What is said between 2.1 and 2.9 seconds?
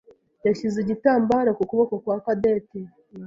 Cadette.